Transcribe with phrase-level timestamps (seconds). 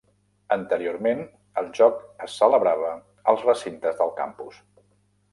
[0.53, 1.19] Anteriorment
[1.61, 2.93] el joc es celebrava
[3.33, 4.57] als recintes del campus.